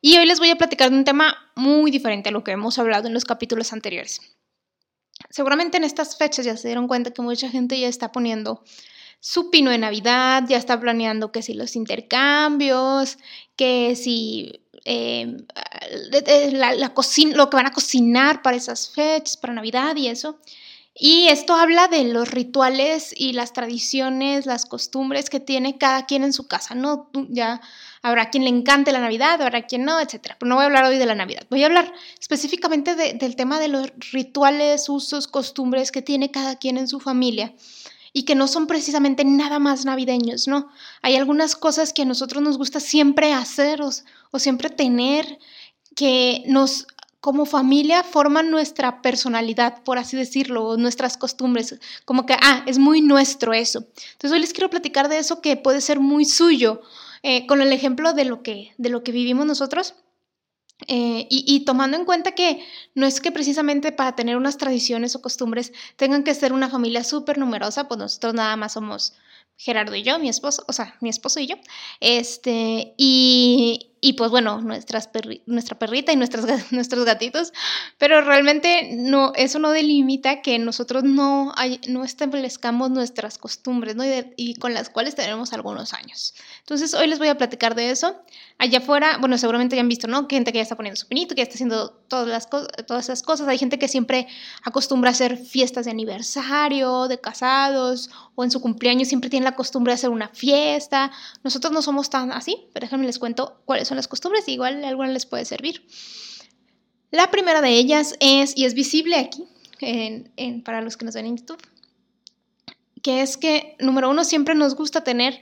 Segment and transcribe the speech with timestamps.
[0.00, 2.78] y hoy les voy a platicar de un tema muy diferente a lo que hemos
[2.78, 4.20] hablado en los capítulos anteriores.
[5.28, 8.62] Seguramente en estas fechas ya se dieron cuenta que mucha gente ya está poniendo
[9.20, 13.18] su pino de Navidad, ya está planeando que si los intercambios,
[13.54, 15.36] que si eh,
[16.52, 20.38] la, cocina, lo que van a cocinar para esas fechas, para Navidad y eso.
[20.94, 26.24] Y esto habla de los rituales y las tradiciones, las costumbres que tiene cada quien
[26.24, 27.10] en su casa, ¿no?
[27.28, 27.60] Ya
[28.02, 30.36] habrá quien le encante la Navidad, habrá quien no, etcétera.
[30.38, 33.60] Pero no voy a hablar hoy de la Navidad, voy a hablar específicamente del tema
[33.60, 37.54] de los rituales, usos, costumbres que tiene cada quien en su familia
[38.12, 40.68] y que no son precisamente nada más navideños, ¿no?
[41.02, 43.90] Hay algunas cosas que a nosotros nos gusta siempre hacer o,
[44.32, 45.38] o siempre tener
[45.94, 46.86] que nos
[47.20, 53.02] como familia forman nuestra personalidad, por así decirlo, nuestras costumbres, como que, ah, es muy
[53.02, 53.86] nuestro eso.
[54.12, 56.80] Entonces hoy les quiero platicar de eso que puede ser muy suyo
[57.22, 59.94] eh, con el ejemplo de lo que, de lo que vivimos nosotros.
[60.86, 65.14] Eh, y, y, tomando en cuenta que no es que precisamente para tener unas tradiciones
[65.14, 69.12] o costumbres tengan que ser una familia súper numerosa, pues nosotros nada más somos
[69.58, 71.56] Gerardo y yo, mi esposo, o sea, mi esposo y yo,
[72.00, 75.10] este, y, y pues bueno, nuestras
[75.46, 77.52] nuestra perrita y nuestras, nuestros gatitos,
[77.98, 84.04] pero realmente no, eso no delimita que nosotros no, hay, no establezcamos nuestras costumbres ¿no?
[84.36, 86.34] y, con las cuales tenemos algunos años.
[86.60, 88.16] Entonces hoy les voy a platicar de eso.
[88.56, 90.28] Allá afuera, bueno, seguramente ya han visto, ¿no?
[90.28, 93.04] Que gente que ya está poniendo su pinito, que ya está haciendo todas, las todas
[93.04, 93.48] esas cosas.
[93.48, 94.28] Hay gente que siempre
[94.62, 99.56] acostumbra a hacer fiestas de aniversario, de casados, o en su cumpleaños siempre tiene la
[99.56, 101.10] costumbre de hacer una fiesta.
[101.42, 105.08] Nosotros no somos tan así, pero déjenme les cuento cuáles son las costumbres, igual alguna
[105.08, 105.84] les puede servir.
[107.10, 109.44] La primera de ellas es, y es visible aquí,
[110.64, 111.60] para los que nos ven en YouTube,
[113.02, 115.40] que es que, número uno, siempre nos gusta tener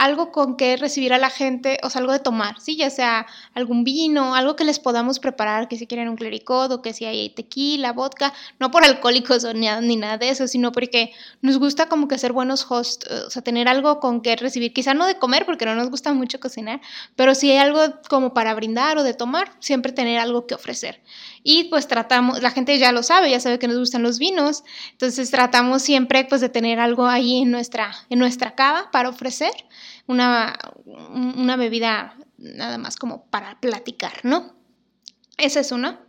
[0.00, 2.74] algo con que recibir a la gente, o sea, algo de tomar, ¿sí?
[2.74, 6.80] Ya sea algún vino, algo que les podamos preparar, que si quieren un clericot o
[6.80, 11.12] que si hay tequila, vodka, no por alcohólicos ni, ni nada de eso, sino porque
[11.42, 14.94] nos gusta como que ser buenos hosts, o sea, tener algo con que recibir, quizá
[14.94, 16.80] no de comer porque no nos gusta mucho cocinar,
[17.14, 21.02] pero si hay algo como para brindar o de tomar, siempre tener algo que ofrecer.
[21.42, 24.62] Y pues tratamos, la gente ya lo sabe, ya sabe que nos gustan los vinos,
[24.92, 29.52] entonces tratamos siempre pues de tener algo ahí en nuestra, en nuestra cava para ofrecer
[30.06, 34.54] una, una bebida nada más como para platicar, ¿no?
[35.38, 36.00] Esa es una.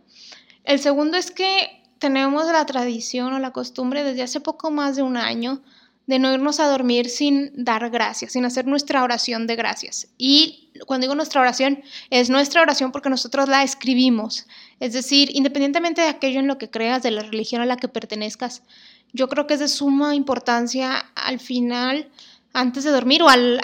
[0.64, 5.02] El segundo es que tenemos la tradición o la costumbre desde hace poco más de
[5.02, 5.62] un año
[6.06, 10.08] de no irnos a dormir sin dar gracias, sin hacer nuestra oración de gracias.
[10.18, 14.46] Y cuando digo nuestra oración, es nuestra oración porque nosotros la escribimos.
[14.82, 17.86] Es decir, independientemente de aquello en lo que creas, de la religión a la que
[17.86, 18.64] pertenezcas,
[19.12, 22.10] yo creo que es de suma importancia al final
[22.52, 23.60] antes de dormir o al,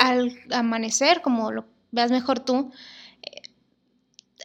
[0.53, 2.71] amanecer, como lo veas mejor tú,
[3.23, 3.43] eh,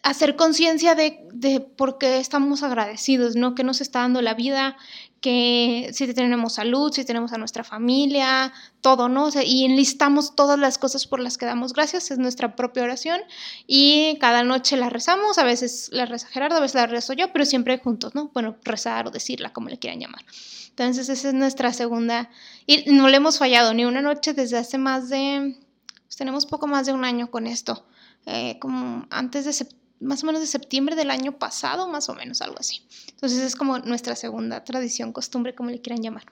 [0.02, 3.54] hacer conciencia de, de, por qué estamos agradecidos, ¿no?
[3.54, 4.76] Que nos está dando la vida,
[5.24, 8.52] que si tenemos salud, si tenemos a nuestra familia,
[8.82, 9.30] todo, ¿no?
[9.42, 13.22] y enlistamos todas las cosas por las que damos gracias, es nuestra propia oración
[13.66, 17.32] y cada noche la rezamos, a veces la reza Gerardo, a veces la rezo yo,
[17.32, 18.32] pero siempre juntos, ¿no?
[18.34, 20.26] Bueno, rezar o decirla, como le quieran llamar.
[20.72, 22.30] Entonces esa es nuestra segunda,
[22.68, 25.56] y no le hemos fallado ni una noche desde hace más de,
[26.04, 27.86] pues tenemos poco más de un año con esto,
[28.26, 32.16] eh, como antes de septiembre más o menos de septiembre del año pasado, más o
[32.16, 32.86] menos, algo así.
[33.10, 36.26] Entonces es como nuestra segunda tradición, costumbre, como le quieran llamar.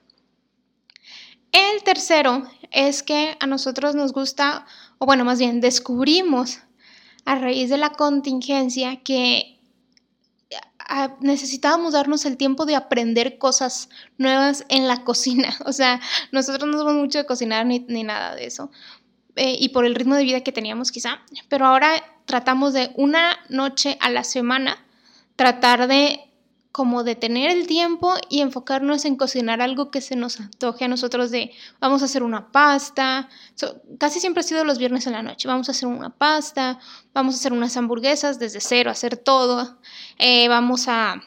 [1.51, 4.65] El tercero es que a nosotros nos gusta,
[4.99, 6.59] o bueno, más bien descubrimos
[7.25, 9.59] a raíz de la contingencia que
[11.21, 15.56] necesitábamos darnos el tiempo de aprender cosas nuevas en la cocina.
[15.65, 16.00] O sea,
[16.31, 18.71] nosotros no somos mucho de cocinar ni, nada de eso.
[19.35, 23.38] Eh, y por el ritmo de vida que teníamos quizá, pero ahora tratamos de una
[23.50, 24.78] noche a la semana
[25.36, 26.22] tratar de
[26.72, 30.88] como de tener el tiempo y enfocarnos en cocinar algo que se nos antoje a
[30.88, 31.51] nosotros de
[31.81, 33.28] vamos a hacer una pasta,
[34.00, 36.80] casi siempre ha sido los viernes en la noche, vamos a hacer una pasta,
[37.13, 39.77] vamos a hacer unas hamburguesas desde cero, hacer todo,
[40.18, 41.22] eh, vamos a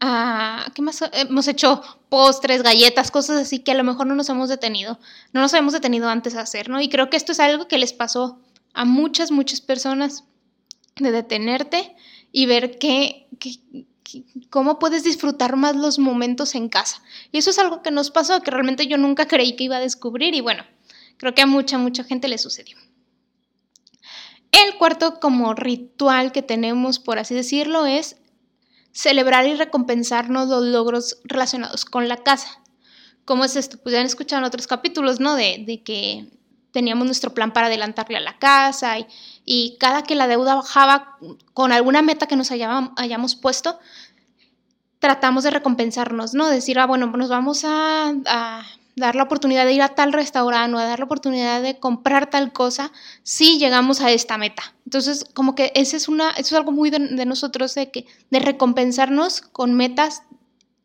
[0.00, 1.00] Ah, ¿Qué más?
[1.12, 4.98] Hemos hecho postres, galletas, cosas así que a lo mejor no nos hemos detenido,
[5.32, 6.80] no nos hemos detenido antes a hacer, ¿no?
[6.80, 8.40] Y creo que esto es algo que les pasó
[8.76, 10.24] a muchas, muchas personas,
[10.96, 11.96] de detenerte
[12.30, 13.26] y ver qué,
[14.50, 17.02] cómo puedes disfrutar más los momentos en casa.
[17.32, 19.80] Y eso es algo que nos pasó, que realmente yo nunca creí que iba a
[19.80, 20.64] descubrir y bueno,
[21.16, 22.76] creo que a mucha, mucha gente le sucedió.
[24.52, 28.16] El cuarto como ritual que tenemos, por así decirlo, es
[28.92, 32.60] celebrar y recompensarnos los logros relacionados con la casa.
[33.24, 33.78] ¿Cómo es esto?
[33.78, 35.34] Pues ya han escuchado en otros capítulos, ¿no?
[35.34, 36.26] De, de que
[36.76, 38.96] teníamos nuestro plan para adelantarle a la casa
[39.46, 41.16] y, cada que la deuda bajaba
[41.54, 43.78] con alguna meta que nos hayamos, puesto,
[44.98, 46.50] tratamos de recompensarnos, ¿no?
[46.50, 48.12] Decir, ah, bueno, nos vamos a,
[48.94, 52.28] dar la oportunidad de ir a tal restaurante o a dar la oportunidad de comprar
[52.28, 52.92] tal cosa
[53.22, 54.74] si llegamos a esta meta.
[54.84, 58.04] Entonces, como que ese es una, eso es algo muy de, de nosotros, de, que,
[58.30, 60.24] de recompensarnos con metas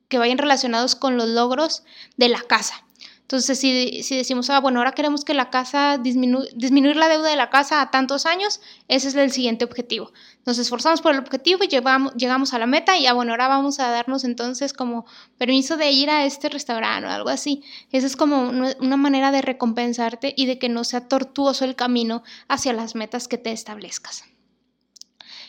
[0.08, 1.84] que vayan relacionados con los logros
[2.16, 2.86] de la casa.
[3.32, 7.50] Entonces, si, decimos, ah, bueno, ahora queremos que la casa, disminuir la deuda de la
[7.50, 10.12] casa a tantos años, ese es el siguiente objetivo.
[10.46, 13.80] Nos esforzamos por el objetivo y llegamos a la meta y, ah, bueno, ahora vamos
[13.80, 15.06] a darnos entonces como
[15.38, 17.64] permiso de ir a este restaurante o algo así.
[17.94, 22.24] Esa es como una manera de recompensarte y de que no sea tortuoso el camino
[22.50, 24.26] hacia las metas que te establezcas.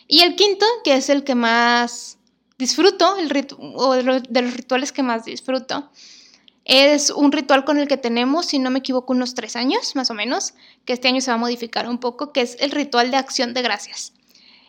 [0.07, 2.19] Y el quinto, que es el que más
[2.59, 3.17] disfruto,
[3.75, 5.91] o de los rituales que más disfruto,
[6.65, 10.11] es un ritual con el que tenemos, si no me equivoco, unos tres años más
[10.11, 10.55] o menos,
[10.85, 13.55] que este año se va a modificar un poco, que es el ritual de acción
[13.55, 14.13] de gracias.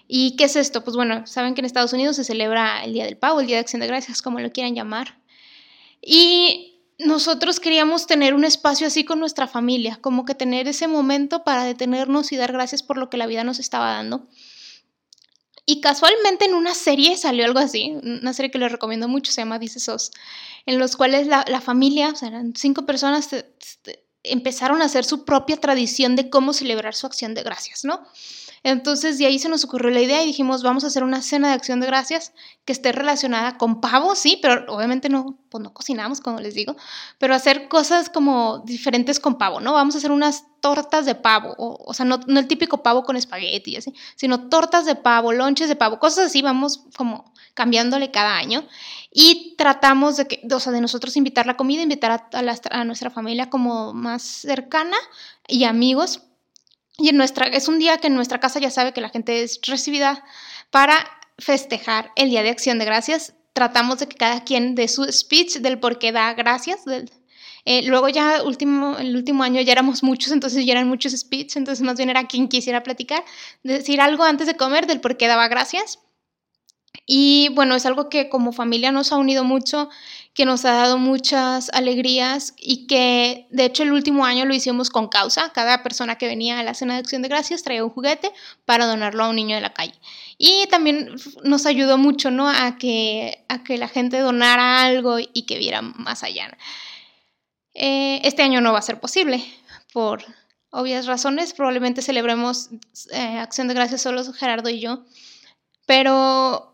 [0.08, 0.84] ¿Y qué es esto?
[0.84, 3.58] Pues bueno, saben que en Estados Unidos se celebra el Día del Pavo, el Día
[3.58, 5.18] de Acción de Gracias, como lo quieran llamar.
[6.02, 11.44] Y nosotros queríamos tener un espacio así con nuestra familia, como que tener ese momento
[11.44, 14.28] para detenernos y dar gracias por lo que la vida nos estaba dando.
[15.66, 19.42] Y casualmente en una serie salió algo así, una serie que les recomiendo mucho, se
[19.42, 20.12] llama Dice Sos,
[20.66, 23.30] en los cuales la, familia, o sea, eran cinco personas,
[24.24, 28.06] empezaron a hacer su propia tradición de cómo celebrar su acción de gracias, ¿no?
[28.64, 31.50] Entonces de ahí se nos ocurrió la idea y dijimos, vamos a hacer una cena
[31.50, 32.34] de acción de gracias
[32.64, 36.78] que esté relacionada con pavo, sí, pero obviamente no, pues no cocinamos, como les digo,
[37.18, 39.74] pero hacer cosas como diferentes con pavo, ¿no?
[39.74, 43.18] Vamos a hacer unas tortas de pavo, o, sea, no, no, el típico pavo con
[43.18, 48.38] espagueti, así, sino tortas de pavo, lonches de pavo, cosas así, vamos como cambiándole cada
[48.38, 48.66] año
[49.12, 53.10] y tratamos de que, o sea, de nosotros invitar la comida, invitar a, a nuestra
[53.10, 54.96] familia como más cercana
[55.50, 56.22] y amigos
[56.98, 59.42] y en nuestra, es un día que en nuestra casa ya sabe que la gente
[59.44, 60.24] es recibida
[60.70, 60.96] para
[61.38, 63.34] festejar el Día de Acción de Gracias.
[63.54, 66.82] Tratamos de que cada quien dé su speech del por qué da gracias.
[67.66, 71.56] Eh, luego ya último, el último año ya éramos muchos, entonces ya eran muchos speeches,
[71.56, 73.24] entonces más bien era quien quisiera platicar,
[73.64, 76.00] decir algo antes de comer del por qué daba gracias.
[77.06, 79.90] Y bueno, es algo que como familia nos ha unido mucho,
[80.34, 84.90] que nos ha dado muchas alegrías y que de hecho el último año lo hicimos
[84.90, 85.52] con causa.
[85.54, 88.32] Cada persona que venía a la cena de acción de gracias traía un juguete
[88.66, 89.94] para donarlo a un niño de la calle.
[90.40, 92.50] Y también nos ayudó mucho, ¿no?
[92.50, 96.58] A que, a que la gente donara algo y que viera más allá.
[97.76, 99.44] Eh, este año no va a ser posible
[99.94, 100.24] por
[100.72, 101.54] obvias razones.
[101.54, 102.70] Probablemente celebremos
[103.12, 105.06] eh, acción de gracias solo Gerardo y yo.
[105.86, 106.73] Pero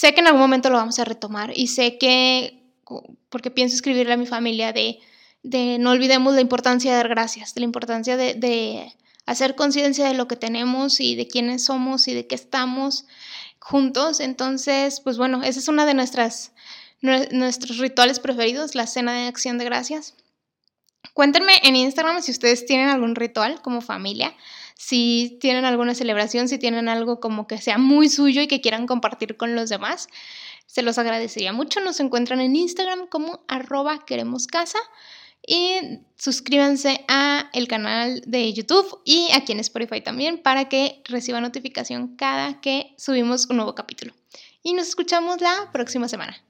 [0.00, 2.64] sé que en algún momento lo vamos a retomar y sé que,
[3.28, 4.98] porque pienso escribirle a mi familia de,
[5.42, 8.94] de no olvidemos la importancia de dar gracias, de la importancia de,
[9.26, 13.04] hacer conciencia de lo que tenemos y de quiénes somos y de qué estamos
[13.58, 14.20] juntos.
[14.20, 16.52] Entonces, pues bueno, esa es una de nuestras,
[17.02, 20.14] nuestros rituales preferidos, la cena de acción de gracias.
[21.12, 24.34] Cuéntenme en Instagram si ustedes tienen algún ritual como familia
[24.80, 28.86] si tienen alguna celebración, si tienen algo como que sea muy suyo y que quieran
[28.86, 30.08] compartir con los demás.
[30.64, 31.80] Se los agradecería mucho.
[31.80, 34.78] Nos encuentran en Instagram como arroba queremos casa.
[35.46, 41.42] Y suscríbanse a el canal de YouTube y aquí en Spotify también para que reciban
[41.42, 44.14] notificación cada que subimos un nuevo capítulo.
[44.62, 46.42] Y nos escuchamos la próxima semana.